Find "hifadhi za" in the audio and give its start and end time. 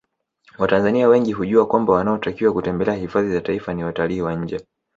2.95-3.41